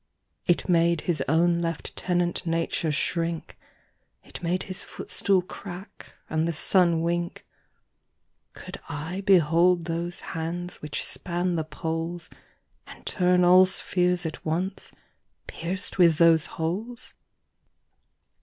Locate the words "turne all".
13.05-13.67